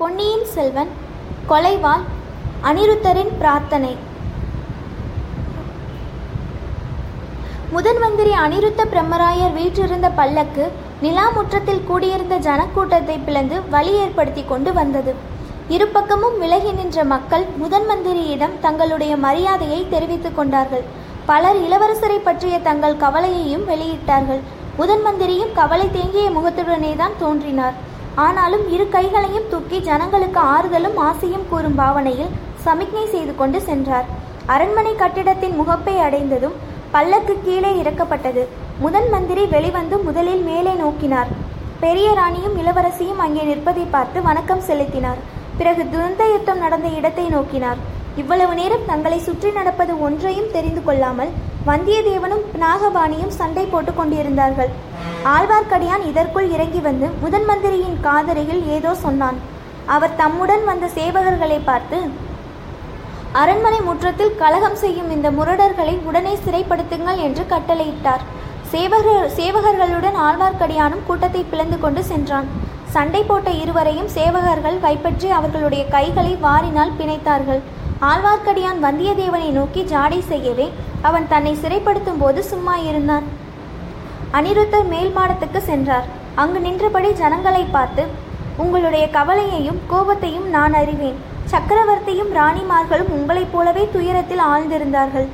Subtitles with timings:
[0.00, 0.92] பொன்னியின் செல்வன்
[1.48, 2.04] கொலைவாள்
[2.68, 3.90] அனிருத்தரின் பிரார்த்தனை.
[7.74, 10.64] முதன்மந்திரி அனிருத்த பிரம்மராயர் வீற்றிருந்த பல்லக்கு
[11.02, 15.14] நிலா முற்றத்தில் கூடியிருந்த ஜனக்கூட்டத்தை பிளந்து வழி ஏற்படுத்தி கொண்டு வந்தது.
[15.76, 20.86] இருபக்கமும் விலகி நின்ற மக்கள் முதன்மந்திரியிடம் தங்களுடைய மரியாதையை தெரிவித்துக் கொண்டார்கள்.
[21.30, 24.42] பலர் இளவரசரை பற்றிய தங்கள் கவலையையும் வெளியிட்டார்கள்.
[24.80, 27.78] முதன்மந்திரியும் கவலை தேங்கிய முகத்துடனே தான் தோன்றினார்.
[28.24, 32.32] ஆனாலும் இரு கைகளையும் தூக்கி ஜனங்களுக்கு ஆறுதலும் ஆசையும் கூறும் பாவனையில்
[32.64, 34.08] சமிக்ஞை செய்து கொண்டு சென்றார்.
[34.54, 36.56] அரண்மனை கட்டிடத்தின் முகப்பை அடைந்ததும்
[36.94, 38.42] பல்லக்கு கீழே இறக்கப்பட்டது.
[38.84, 41.30] முதன் மந்திரி வெளிவந்து முதலில் மேலே நோக்கினார்.
[41.84, 45.20] பெரிய ராணியும் இளவரசியும் அங்கே நிற்பதை பார்த்து வணக்கம் செலுத்தினார்.
[45.58, 47.80] பிறகு துரந்த யுத்தம் நடந்த இடத்தை நோக்கினார்.
[48.20, 51.34] இவ்வளவு நேரம் தங்களை சுற்றி நடப்பது ஒன்றையும் தெரிந்து கொள்ளாமல்
[51.68, 54.70] வந்தியத்தேவனும் நாகபாணியும் சண்டை போட்டுக் கொண்டிருந்தார்கள்.
[55.34, 59.38] ஆழ்வார்க்கடியான் இதற்குள் இறங்கி வந்து முதன் மந்திரியின் காதரையில் ஏதோ சொன்னான்.
[59.94, 61.98] அவர் தம்முடன் வந்த சேவகர்களை பார்த்து
[63.40, 68.22] அரண்மனை முற்றத்தில் கலகம் செய்யும் இந்த முரடர்களை உடனே சிறைப்படுத்துங்கள் என்று கட்டளையிட்டார்.
[68.72, 72.48] சேவகர் சேவகர்களுடன் ஆழ்வார்க்கடியானும் கூட்டத்தை பிளந்து கொண்டு சென்றான்.
[72.94, 77.62] சண்டை போட்ட இருவரையும் சேவகர்கள் கைப்பற்றி அவர்களுடைய கைகளை வாரினால் பிணைத்தார்கள்.
[78.10, 80.68] ஆழ்வார்க்கடியான் வந்தியத்தேவனை நோக்கி ஜாடை செய்யவே
[81.10, 83.28] அவன் தன்னை சிறைப்படுத்தும் போது சும்மா இருந்தான்.
[84.38, 86.04] அனிருத்தர் மேல் மாடத்துக்கு சென்றார்.
[86.42, 88.02] அங்கு நின்றபடி ஜனங்களை பார்த்து
[88.62, 91.16] உங்களுடைய கவலையையும் கோபத்தையும் நான் அறிவேன்.
[91.52, 95.28] சக்கரவர்த்தியும் ராணிமார்களும் உங்களைப் போலவே துயரத்தில் ஆழ்ந்திருந்தார்கள்.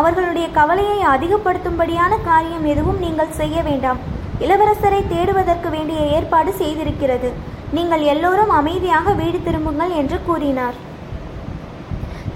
[0.00, 4.00] அவர்களுடைய கவலையை அதிகப்படுத்தும்படியான காரியம் எதுவும் நீங்கள் செய்ய வேண்டாம்.
[4.44, 7.30] இளவரசரை தேடுவதற்கு வேண்டிய ஏற்பாடு செய்திருக்கிறது.
[7.76, 10.76] நீங்கள் எல்லோரும் அமைதியாக வீடு திரும்புங்கள் என்று கூறினார்.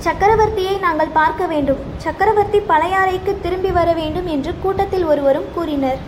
[0.09, 1.81] சக்கரவர்த்தியை நாங்கள் பார்க்க வேண்டும்.
[2.05, 5.98] சக்கரவர்த்தி பழையாறைக்கு திரும்பி வர வேண்டும் என்று கூட்டத்தில் ஒருவரும் கூறினர்.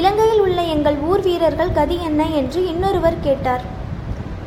[0.00, 3.64] இலங்கையில் உள்ள எங்கள் ஊர் வீரர்கள் கதி என்ன என்று இன்னொருவர் கேட்டார்.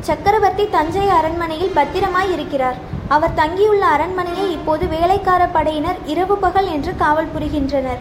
[0.08, 2.78] சக்கரவர்த்தி தஞ்சை அரண்மனையில் பத்திரமாய் இருக்கிறார்.
[3.16, 8.00] அவர் தங்கியுள்ள அரண்மனையை இப்போது வேலைக்கார படையினர் இரவு பகல் என்று காவல் புரிகின்றனர்.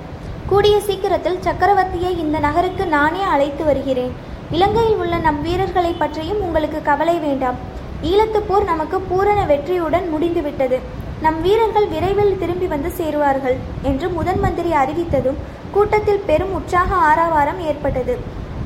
[0.51, 4.15] கூடிய சீக்கிரத்தில் சக்கரவர்த்தியை இந்த நகருக்கு நானே அழைத்து வருகிறேன்.
[4.57, 7.59] இலங்கையில் உள்ள நம் வீரர்களை பற்றியும் உங்களுக்கு கவலை வேண்டாம்.
[8.03, 10.77] ஈழத்து போர் நமக்கு பூரண வெற்றியுடன் முடிந்துவிட்டது.
[11.21, 15.41] நம் வீரர்கள் விரைவில் திரும்பி வந்து சேருவார்கள் என்று முதன் மந்திரி அறிவித்ததும்
[15.71, 18.15] கூட்டத்தில் பெரும் உற்சாக ஆரவாரம் ஏற்பட்டது.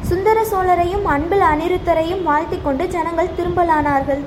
[0.01, 4.23] சுந்தர சோழரையும் அன்பில் அனிருத்தரையும் வாழ்த்தி கொண்டு ஜனங்கள் திரும்பலானார்கள்.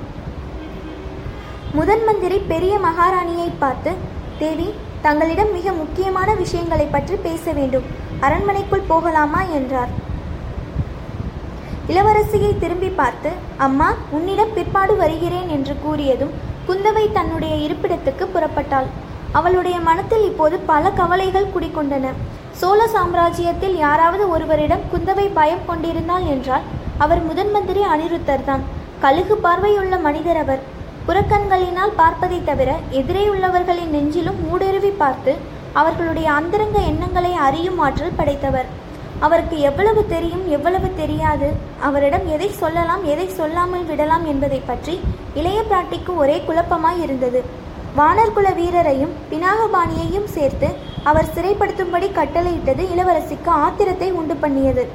[1.73, 3.91] முதன் மந்திரி பெரிய மகாராணியை பார்த்து
[4.39, 7.83] தேவி தங்களிடம் மிக முக்கியமான விஷயங்களை பற்றி பேச வேண்டும்.
[8.19, 9.41] அரண்மனைக்குள் போகலாமா?
[9.59, 10.00] என்றார்.
[11.91, 13.29] இளவரசியை திரும்பி பார்த்து
[13.65, 16.35] அம்மா உன்னிடம் பிற்பாடு வருகிறேன் என்று கூறியதும்
[16.67, 18.89] குந்தவை தன்னுடைய இருப்பிடத்துக்கு புறப்பட்டாள்.
[19.39, 22.11] அவளுடைய மனத்தில் இப்போது பல கவலைகள் குடிக்கொண்டன
[22.59, 26.67] சோழ சாம்ராஜ்யத்தில் யாராவது ஒருவரிடம் குந்தவை பயம் கொண்டிருந்தாள் என்றால்
[27.03, 28.63] அவர் முதன் மந்திரி அனிருத்தர் தான்.
[29.03, 30.61] கழுகு பார்வையுள்ள மனிதர் அவர்.
[31.07, 32.69] புறக்கண்களினால் பார்ப்பதை தவிர
[32.99, 35.33] எதிரே உள்ளவர்களின் நெஞ்சிலும் ஊடுருவி பார்த்து
[35.81, 38.69] அவர்களுடைய அந்தரங்க எண்ணங்களை அறியும் ஆற்றல் படைத்தவர்.
[39.25, 41.47] அவருக்கு எவ்வளவு தெரியும் எவ்வளவு தெரியாது.
[41.87, 44.95] அவரிடம் எதை சொல்லலாம் எதை சொல்லாமல் விடலாம் என்பதை பற்றி
[45.39, 47.41] இளைய பிராட்டிக்கு ஒரே குழப்பமாய் இருந்தது.
[47.99, 50.69] வானர்குல வீரரையும் பினாகபாணியையும் சேர்த்து
[51.09, 54.85] அவர் சிறைப்படுத்தும்படி கட்டளையிட்டது இளவரசிக்கு ஆத்திரத்தை உண்டு பண்ணியது.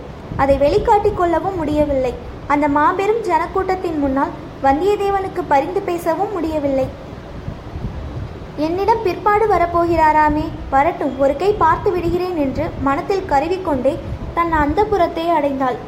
[0.43, 2.13] அதை வெளிக்காட்டிக் கொள்ளவும் முடியவில்லை.
[2.55, 4.35] அந்த மாபெரும் ஜனக்கூட்டத்தின் முன்னால்
[4.67, 6.87] வந்தியத்தேவனுக்கு பரிந்து பேசவும் முடியவில்லை.
[8.67, 10.45] என்னிடம் பிற்பாடு வரப்போகிறாராமே
[10.75, 13.93] வரட்டும் ஒரு கை பார்த்து விடுகிறேன் என்று மனத்தில் கருவிக்கொண்டே
[14.37, 15.79] தன் அந்தபுரத்தை அடைந்தாள்.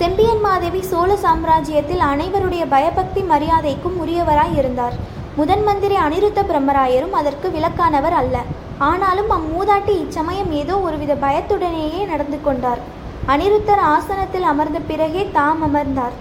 [0.00, 4.96] செம்பியன் மாதேவி சோழ சாம்ராஜ்யத்தில் அனைவருடைய பயபக்தி மரியாதைக்கும் உரியவராய் இருந்தார்.
[5.38, 8.36] முதன் மந்திரி அனிருத்த பிரம்மராயரும் அதற்கு விலக்கானவர் அல்ல.
[8.90, 12.80] ஆனாலும் அம்மூதாட்டி இச்சமயம் ஏதோ ஒருவித பயத்துடனேயே நடந்து கொண்டார்.
[13.32, 16.16] அனிருத்தர் ஆசனத்தில் அமர்ந்த பிறகே தாம் அமர்ந்தார்.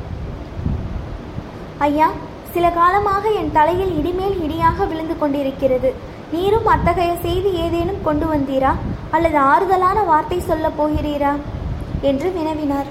[1.88, 2.08] ஐயா
[2.56, 5.90] சில காலமாக என் தலையில் இடிமேல் இடியாக விழுந்து கொண்டிருக்கிறது.
[6.34, 8.72] நீரும் அத்தகைய செய்தி ஏதேனும் கொண்டு வந்தீரா?
[9.12, 11.34] அல்லது ஆறுதலான வார்த்தை சொல்லப் போகிறீரா?
[12.02, 12.90] என்று வினவினார்.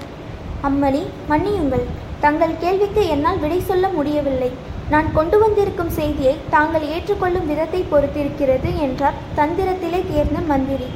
[0.63, 1.85] அம்மணி மன்னியுங்கள்.
[2.19, 4.51] தங்கள் கேள்விக்கு என்னால் விடை சொல்ல முடியவில்லை.
[4.89, 10.87] நான் கொண்டு வந்திருக்கும் செய்தியை தாங்கள் ஏற்றுக்கொள்ளும் விதத்தை பொறுத்திருக்கிறது என்றார் தந்திரத்திலே தேர்ந்த மந்திரி.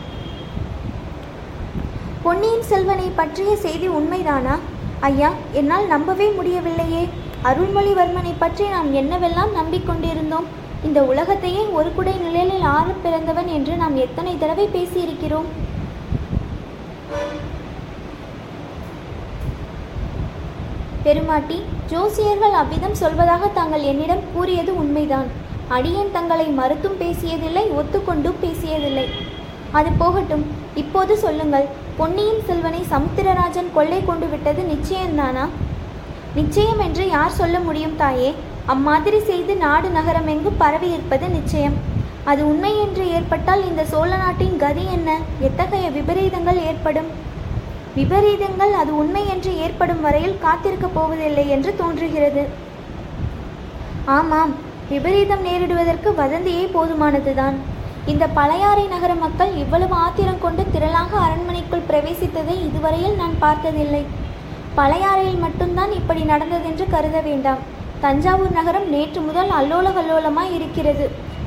[2.24, 4.56] பொன்னியின் செல்வனை பற்றிய செய்தி உண்மைதானா?
[5.00, 7.10] ஐயா என்னால் நம்பவே முடியவில்லையே.
[7.44, 10.48] அருள்மொழிவர்மனை பற்றி நாம் என்னவெல்லாம் நம்பிக்கொண்டிருந்தோம்?
[10.88, 15.48] இந்த உலகத்தையே ஒரு குடை நிழலில் ஆறு பிறந்தவன் என்று நாம் எத்தனை தடவை பேசியிருக்கிறோம்?
[21.06, 21.58] பெருமாட்டி
[21.92, 25.28] ஜோசியர்கள் அவ்விதம் சொல்வதாக தாங்கள் என்னிடம் கூறியது உண்மைதான்.
[25.76, 29.06] அடியேன் தங்களை மறுத்தும் பேசியதில்லை ஒத்துக்கொண்டும் பேசியதில்லை.
[29.78, 30.46] அது போகட்டும்.
[30.82, 31.68] இப்போது சொல்லுங்கள்
[32.00, 35.46] பொன்னியின் செல்வனை சமுத்திரராஜன் கொள்ளை கொண்டு விட்டது நிச்சயம்தானா?
[36.40, 38.30] நிச்சயம் என்று யார் சொல்ல முடியும் தாயே?
[38.74, 41.76] அம்மாதிரி செய்து நாடு நகரம் எங்கும் பரவி இருப்பது நிச்சயம்.
[42.32, 45.10] அது உண்மை என்று ஏற்பட்டால் இந்த சோழ நாட்டின் கதி என்ன?
[45.48, 47.10] எத்தகைய விபரீதங்கள் ஏற்படும்?
[47.98, 52.46] விபரீதங்கள் அது உண்மை என்று ஏற்படும் வரையில் காத்திருக்கப் போவதில்லை என்று தோன்றுகிறது.
[54.18, 54.56] ஆமாம்
[54.90, 57.56] விபரீதம் நேரிடுவதற்கு வதந்தியே போதுமானதுதான்.
[58.14, 64.04] இந்த பழையாறை நகர மக்கள் இவ்வளவு ஆத்திரம் கொண்டு திரளாக அரண்மனைக்குள் பிரவேசித்ததை இதுவரையில் நான் பார்த்ததில்லை.
[64.76, 67.64] பழையாறையில் மட்டும்தான் இப்படி நடந்ததென்று கருத வேண்டாம்.
[68.06, 71.06] தஞ்சாவூர் நகரம் நேற்று முதல் அல்லோல கல்லோலமாய் இருக்கிறது.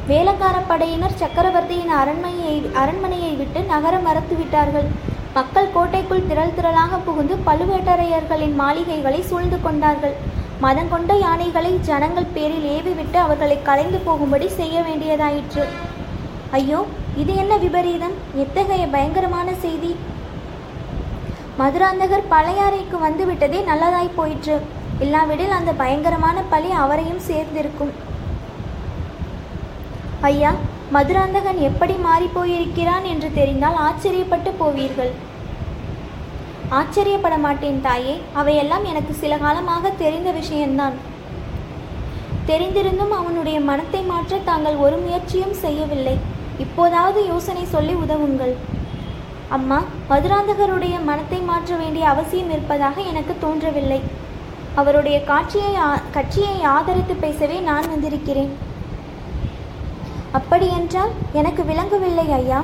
[0.09, 4.89] வேலக்கார படையினர் சக்கரவர்த்தியின் அரண்மனையை அரண்மனையை விட்டு நகரம் மறத்து விட்டார்கள்.
[5.37, 10.17] மக்கள் கோட்டைக்குள் திரள் திரளாக புகுந்து பழுவேட்டரையர்களின் மாளிகைகளை சூழ்ந்து கொண்டார்கள்.
[10.65, 15.67] மதங்கொண்ட யானைகளை ஜனங்கள் பேரில் ஏவிவிட்டு அவர்களை கலைந்து போகும்படி செய்ய வேண்டியதாயிற்று.
[16.61, 16.81] ஐயோ
[17.23, 18.17] இது என்ன விபரீதம்?
[18.45, 19.93] எத்தகைய பயங்கரமான செய்தி?
[21.61, 24.59] மதுராந்தகர் பழையாறைக்கு வந்துவிட்டதே நல்லதாய் போயிற்று.
[25.05, 27.93] இல்லாவிடில் அந்த பயங்கரமான பழி அவரையும் சேர்ந்திருக்கும்.
[30.31, 30.53] ஐயா
[30.95, 35.13] மதுராந்தகன் எப்படி மாறிப்போயிருக்கிறான் என்று தெரிந்தால் ஆச்சரியப்பட்டு போவீர்கள்.
[36.79, 40.97] ஆச்சரியப்பட மாட்டேன் தாயே அவையெல்லாம் எனக்கு சில காலமாக தெரிந்த விஷயம்தான்
[42.51, 46.17] தெரிந்திருந்தும் அவனுடைய மனத்தை மாற்ற தாங்கள் ஒரு முயற்சியும் செய்யவில்லை.
[46.65, 48.55] இப்போதாவது யோசனை சொல்லி உதவுங்கள்.
[49.57, 49.79] அம்மா
[50.11, 54.01] மதுராந்தகருடைய மனத்தை மாற்ற வேண்டிய அவசியம் இருப்பதாக எனக்கு தோன்றவில்லை.
[54.81, 55.71] அவருடைய காட்சியை
[56.17, 58.51] கட்சியை ஆதரித்து பேசவே நான் வந்திருக்கிறேன்.
[60.39, 62.61] அப்படியென்றால் எனக்கு விளங்கவில்லை ஐயா.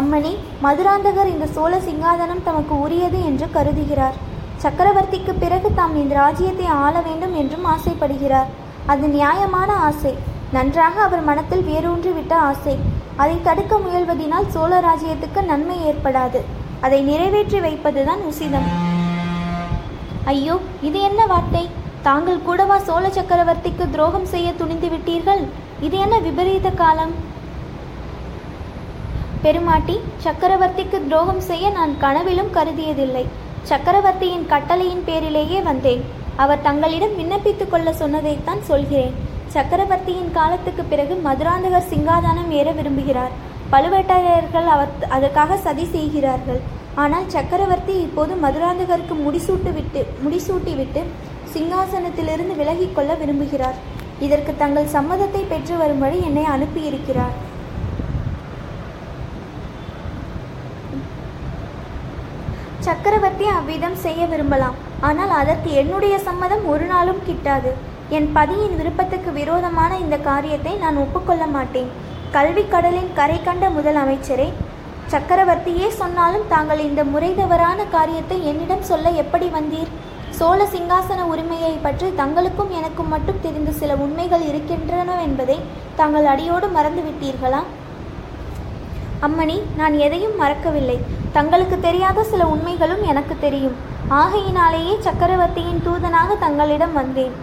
[0.00, 0.32] அம்மணி
[0.64, 4.16] மதுராந்தகர் இந்த சோழ சிங்காதனம் தமக்கு உரியது என்று கருதுகிறார்.
[4.64, 8.50] சக்கரவர்த்திக்கு பிறகு தாம் இந்த ராஜ்யத்தை ஆள வேண்டும் என்றும் ஆசைப்படுகிறார்.
[8.92, 10.12] அது நியாயமான ஆசை.
[10.56, 12.74] நன்றாக அவர் மனத்தில் வேரூன்றிவிட்ட ஆசை.
[13.22, 16.42] அதை தடுக்க முயல்வதினால் சோழ ராஜ்யத்துக்கு நன்மை ஏற்படாது.
[16.86, 18.68] அதை நிறைவேற்றி வைப்பதுதான் உசிதம்.
[20.30, 20.54] ஐயோ
[20.88, 21.62] இது என்ன வார்த்தை?
[22.06, 25.42] தாங்கள் கூடவா சோழ சக்கரவர்த்திக்கு துரோகம் செய்ய துணிந்து விட்டீர்கள்?
[25.86, 27.12] இது என்ன விபரீத காலம்?
[29.44, 33.24] பெருமாட்டி சக்கரவர்த்திக்கு துரோகம் செய்ய நான் கனவிலும் கருதியதில்லை.
[33.70, 36.02] சக்கரவர்த்தியின் கட்டளையின் பேரிலேயே வந்தேன்.
[36.44, 39.14] அவர் தங்களிடம் விண்ணப்பித்துக் கொள்ள சொன்னதைத்தான் சொல்கிறேன்.
[39.56, 43.36] சக்கரவர்த்தியின் காலத்துக்கு பிறகு மதுராந்தகர் சிங்காதானம் ஏற விரும்புகிறார்.
[43.74, 46.60] பழுவேட்டரையர்கள் அவர் அதற்காக சதி செய்கிறார்கள்.
[47.02, 51.00] ஆனால் சக்கரவர்த்தி இப்போது மதுராந்தகருக்கு முடிசூட்டு விட்டு முடிசூட்டிவிட்டு
[51.54, 53.76] சிங்காசனத்திலிருந்து விலகிக்கொள்ள விரும்புகிறார்.
[54.26, 57.34] இதற்கு தங்கள் சம்மதத்தை பெற்று வரும்படி என்னை அனுப்பியிருக்கிறார்.
[62.86, 64.76] சக்கரவர்த்தி அவ்விதம் செய்ய விரும்பலாம்.
[65.08, 67.70] ஆனால் அதற்கு என்னுடைய சம்மதம் ஒரு நாளும் கிட்டாது.
[68.16, 71.90] என் பதியின் விருப்பத்துக்கு விரோதமான இந்த காரியத்தை நான் ஒப்புக்கொள்ள மாட்டேன்.
[72.36, 74.48] கல்வி கடலின் கரை கண்ட முதல் அமைச்சரே
[75.12, 79.90] சக்கரவர்த்தியே சொன்னாலும் தாங்கள் இந்த முறைதவறான காரியத்தை என்னிடம் சொல்ல எப்படி வந்தீர்?
[80.38, 85.58] சோழ சிங்காசன உரிமையை பற்றி தங்களுக்கும் எனக்கும் மட்டும் தெரிந்த சில உண்மைகள் இருக்கின்றன என்பதை
[85.96, 87.60] தாங்கள் அடியோடு மறந்துவிட்டீர்களா?
[89.26, 90.98] அம்மணி நான் எதையும் மறக்கவில்லை.
[91.32, 93.78] தங்களுக்கு தெரியாத சில உண்மைகளும் எனக்கு தெரியும்.
[94.08, 97.34] ஆகையினாலேயே சக்கரவர்த்தியின் தூதனாக தங்களிடம் வந்தேன்.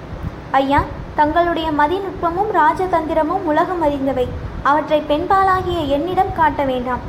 [0.51, 0.83] ஐயா
[1.15, 4.27] தங்களுடைய மதிநுட்பமும் ராஜதந்திரமும் உலகம் அறிந்தவை.
[4.63, 7.03] அவற்றை பெண்பாலாகிய என்னிடம் காட்ட வேண்டாம்.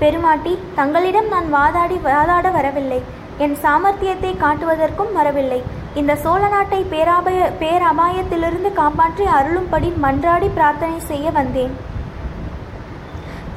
[0.00, 3.00] பெருமாட்டி தங்களிடம் நான் வாதாடி வாதாட வரவில்லை.
[3.44, 5.60] என் சாமர்த்தியத்தை காட்டுவதற்கும் வரவில்லை.
[6.00, 11.74] இந்த சோழ நாட்டை பேராபய பேரபாயத்திலிருந்து காப்பாற்றி அருளும்படி மன்றாடி பிரார்த்தனை செய்ய வந்தேன்.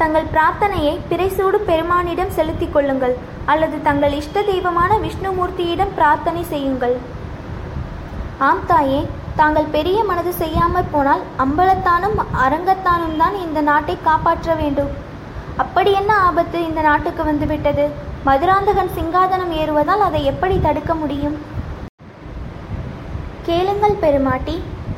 [0.02, 3.16] தங்கள் பிரார்த்தனையை பிறைசூடு பெருமானிடம் செலுத்திக் கொள்ளுங்கள்
[3.54, 6.96] அல்லது தங்கள் இஷ்ட தெய்வமான விஷ்ணுமூர்த்தியிடம் பிரார்த்தனை செய்யுங்கள்.
[8.50, 9.02] ஆம் தாயே
[9.40, 14.92] தாங்கள் பெரிய மனது செய்யாமற் போனால் அம்பலத்தானும் அரங்கத்தானும் தான் இந்த நாட்டை காப்பாற்ற வேண்டும்.
[15.62, 17.86] அப்படி என்ன ஆபத்து இந்த நாட்டுக்கு வந்துவிட்டது?
[18.28, 21.36] மதுராந்தகன் சிங்காதனம் ஏறுவதால் அதை எப்படி தடுக்க முடியும்?
[23.48, 24.56] கேளுங்கள் பெருமாட்டி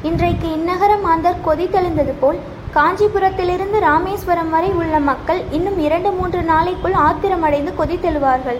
[0.09, 2.39] இன்றைக்கு இந்நகர மாந்தர் கொதித்தெழுந்தது போல்
[2.75, 8.59] காஞ்சிபுரத்திலிருந்து ராமேஸ்வரம் வரை உள்ள மக்கள் இன்னும் இரண்டு மூன்று நாளைக்குள் ஆத்திரமடைந்து கொதித்தெழுவார்கள்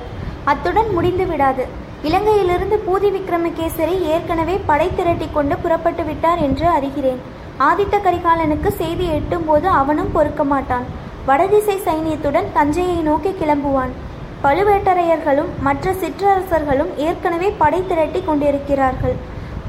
[0.52, 1.66] அத்துடன் முடிந்து விடாது.
[2.08, 7.22] இலங்கையிலிருந்து பூதி விக்ரமகேசரி ஏற்கனவே படை திரட்டி கொண்டு புறப்பட்டு விட்டார் என்று அறிகிறேன்.
[7.70, 10.88] ஆதித்த கரிகாலனுக்கு செய்தி எட்டும்போது அவனும் பொறுக்க மாட்டான்.
[11.28, 13.92] வடதிசை சைனியத்துடன் தஞ்சையை நோக்கி கிளம்புவான்.
[14.44, 19.16] பழுவேட்டரையர்களும் மற்ற சிற்றரசர்களும் ஏற்கனவே படை திரட்டி கொண்டிருக்கிறார்கள்.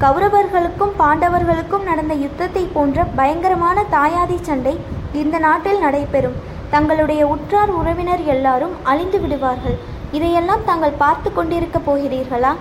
[0.03, 4.73] கௌரவர்களுக்கும் பாண்டவர்களுக்கும் நடந்த யுத்தத்தை போன்ற பயங்கரமான தாயாதி சண்டை
[5.21, 6.37] இந்த நாட்டில் நடைபெறும்.
[6.73, 9.77] தங்களுடைய உற்றார் உறவினர் எல்லாரும் அழிந்து விடுவார்கள்.
[10.17, 12.53] இதையெல்லாம் தாங்கள் பார்த்து கொண்டிருக்க போகிறீர்களா?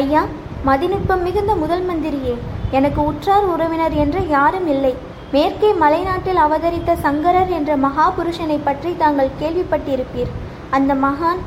[0.00, 0.22] ஐயா
[0.68, 2.34] மதிநுட்பம் மிகுந்த முதல் மந்திரியே
[2.78, 4.92] எனக்கு உற்றார் உறவினர் என்று யாரும் இல்லை.
[5.32, 10.30] மேற்கே மலைநாட்டில் அவதரித்த சங்கரர் என்ற மகாபுருஷனை பற்றி தாங்கள் கேள்விப்பட்டிருப்பீர்.
[10.76, 11.40] அந்த மகான்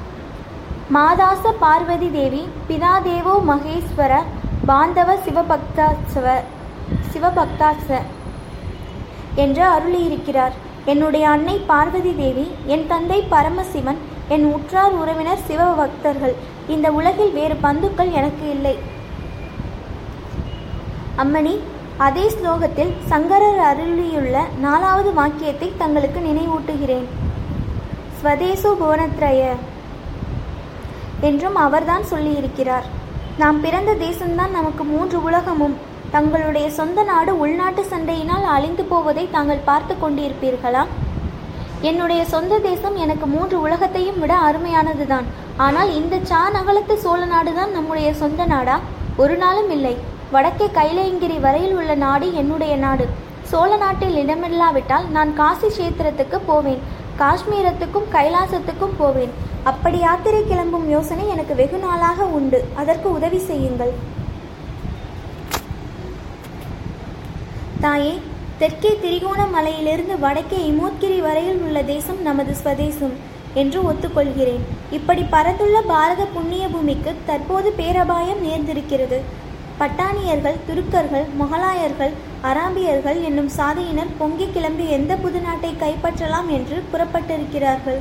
[0.95, 4.13] மாதாச பார்வதி தேவி பிதாதேவோ மகேஸ்வர
[4.69, 6.27] பாந்தவ சிவபக்தாசவ
[7.11, 7.87] சிவபக்தாச
[9.43, 10.55] என்று அருளியிருக்கிறார்.
[10.91, 13.99] என்னுடைய அன்னை பார்வதி தேவி என் தந்தை பரமசிவன்
[14.35, 16.35] என் உற்றார் உறவினர் சிவபக்தர்கள்.
[16.73, 18.75] இந்த உலகில் வேறு பந்துக்கள் எனக்கு இல்லை.
[21.23, 21.55] அம்மணி
[22.05, 27.07] அதே ஸ்லோகத்தில் சங்கரர் அருளியுள்ள நாலாவது வாக்கியத்தை தங்களுக்கு நினைவூட்டுகிறேன்.
[28.19, 29.41] ஸ்வதேசோ புவனத்ரய
[31.29, 32.85] என்றும் அவர்தான் சொல்லியிருக்கிறார்.
[33.41, 35.75] நாம் பிறந்த தேசம்தான் நமக்கு மூன்று உலகமும்.
[36.15, 40.83] தங்களுடைய சொந்த நாடு உள்நாட்டு சண்டையினால் அழிந்து போவதை தாங்கள் பார்த்து கொண்டிருப்பீர்களா?
[41.89, 45.27] என்னுடைய சொந்த தேசம் எனக்கு மூன்று உலகத்தையும் விட அருமையானதுதான்.
[45.67, 48.77] ஆனால் இந்த சா நகலத்து சோழ நாடுதான் நம்முடைய சொந்த நாடா?
[49.23, 49.95] ஒரு நாளும் இல்லை.
[50.33, 53.05] வடக்கே கைலையங்கிரி வரையில் உள்ள நாடு என்னுடைய நாடு.
[53.49, 56.81] சோழ நாட்டில் இடமில்லாவிட்டால் நான் காசி கஷேத்திரத்துக்கு போவேன்.
[57.21, 59.33] காஷ்மீரத்துக்கும் கைலாசத்துக்கும் போவேன்.
[59.71, 62.59] அப்படி யாத்திரை கிளம்பும் யோசனை எனக்கு வெகு நாளாக உண்டு.
[62.83, 63.93] அதற்கு உதவி செய்யுங்கள்.
[67.83, 68.13] தாயே
[68.63, 73.15] தெற்கே திரிகோணமலையிலிருந்து வடக்கே இமோத்கிரி வரையில் உள்ள தேசம் நமது ஸ்வதேசம்
[73.61, 74.65] என்று ஒத்துக்கொள்கிறேன்.
[74.97, 79.19] இப்படி பரந்துள்ள பாரத புண்ணிய பூமிக்கு தற்போது பேரபாயம் நேர்ந்திருக்கிறது.
[79.79, 82.13] பட்டானியர்கள் துருக்கர்கள் மொகலாயர்கள்
[82.49, 87.99] அராபியர்கள் என்னும் சாதியினர் பொங்கி கிளம்பி எந்த புது நாட்டை கைப்பற்றலாம் என்று புறப்பட்டிருக்கிறார்கள்.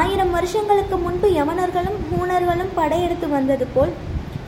[0.00, 3.92] ஆயிரம் வருஷங்களுக்கு முன்பு யவனர்களும் ஹூனர்களும் படையெடுத்து வந்தது போல்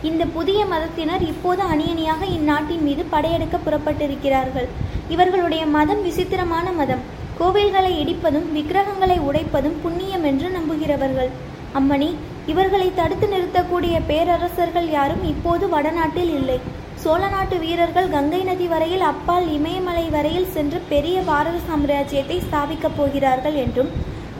[0.09, 4.69] இந்த புதிய மதத்தினர் இப்போது அணியணியாக இந்நாட்டின் மீது படையெடுக்க புறப்பட்டிருக்கிறார்கள்.
[5.15, 7.05] இவர்களுடைய மதம் விசித்திரமான மதம்.
[7.41, 11.31] கோவில்களை இடிப்பதும் விக்கிரகங்களை உடைப்பதும் புண்ணியம் என்று நம்புகிறவர்கள்.
[11.79, 12.11] அம்மணி
[12.53, 16.59] இவர்களை தடுத்து நிறுத்தக்கூடிய பேரரசர்கள் யாரும் இப்போது வடநாட்டில் இல்லை.
[17.03, 23.57] சோழ நாட்டு வீரர்கள் கங்கை நதி வரையில் அப்பால் இமயமலை வரையில் சென்று பெரிய பாரத சாம்ராஜ்யத்தை ஸ்தாபிக்கப் போகிறார்கள்
[23.65, 23.91] என்றும்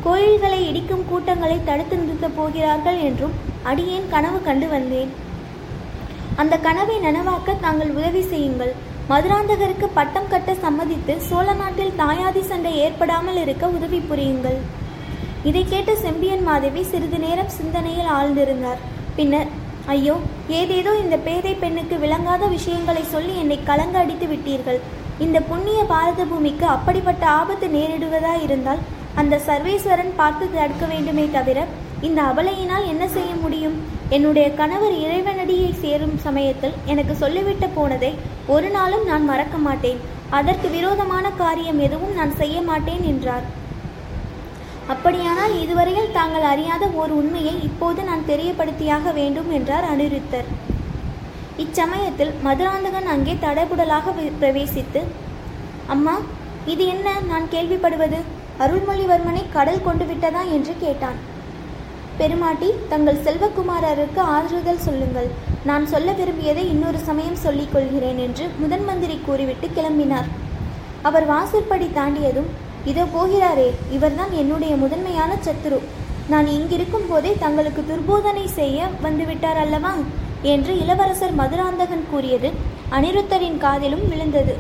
[0.07, 3.37] கோயில்களை இடிக்கும் கூட்டங்களை தடுத்து நிறுத்தப் போகிறார்கள் என்றும்
[3.71, 5.11] அடியேன் கனவு கண்டு வந்தேன்.
[6.43, 8.73] அந்த கனவை நனவாக்க தாங்கள் உதவி செய்யுங்கள்.
[9.11, 14.59] மதுராந்தகருக்கு பட்டம் கட்ட சம்மதித்து சோழ நாட்டில் தாயாதி சண்டை ஏற்படாமல் இருக்க உதவி புரியுங்கள்.
[15.49, 18.81] இதை கேட்ட செம்பியன் மாதேவி சிறிது நேரம் சிந்தனையில் ஆழ்ந்திருந்தார்.
[19.17, 19.51] பின்னர்
[19.95, 20.15] ஐயோ
[20.61, 24.81] ஏதேதோ இந்த பேதை பெண்ணுக்கு விளங்காத விஷயங்களை சொல்லி என்னை கலங்க அடித்து விட்டீர்கள்.
[25.25, 28.83] இந்த புண்ணிய பாரத பூமிக்கு அப்படிப்பட்ட ஆபத்து நேரிடுவதா இருந்தால்
[29.21, 31.59] அந்த சர்வேஸ்வரன் பார்த்து தடுக்க வேண்டுமே தவிர
[32.09, 33.77] இந்த அபலையினால் என்ன செய்ய முடியும்?
[34.17, 38.13] என்னுடைய கணவர் இறைவனடியை சேரும் சமயத்தில் எனக்கு சொல்லிவிட்டு போனதை
[38.57, 40.03] ஒரு நாளும் நான் மறக்க மாட்டேன்.
[40.41, 43.47] அதற்கு விரோதமான காரியம் எதுவும் நான் செய்ய மாட்டேன் என்றார்.
[44.93, 50.49] அப்படியானால் இதுவரையில் தாங்கள் அறியாத ஓர் உண்மையை இப்போது நான் தெரியப்படுத்தியாக வேண்டும் என்றார் அனிருத்தர்.
[51.57, 55.01] இச்சமயத்தில் மதுராந்தகன் அங்கே தடபுடலாக பிரவேசித்து
[55.87, 56.15] அம்மா
[56.73, 57.09] இது என்ன?
[57.31, 58.19] நான் கேள்விப்படுவது.
[58.65, 60.43] அருள்மொழிவர்மனை கடல் கொண்டு விட்டதா?
[60.43, 61.19] என்று கேட்டான்.
[62.19, 65.29] பெருமாட்டி தங்கள் செல்வகுமாரருக்கு ஆறுதல் சொல்லுங்கள்.
[65.65, 70.29] நான் சொல்ல விரும்பியதை இன்னொரு சமயம் சொல்லிக் கொள்கிறேன் என்று முதன் மந்திரி கூறிவிட்டு கிளம்பினார்.
[71.03, 72.51] அவர் வாசற்படி தாண்டியதும்
[72.85, 75.79] இதோ போகிறாரே இவர்தான் என்னுடைய முதன்மையான சத்துரு
[76.29, 79.95] நான் இங்கிருக்கும் போதே தங்களுக்கு துர்போதனை செய்ய வந்துவிட்டார் அல்லவா?
[80.43, 82.51] என்று இளவரசர் மதுராந்தகன் கூறியது
[82.91, 84.57] அனிருத்தரின் காதிலும் விழுந்தது.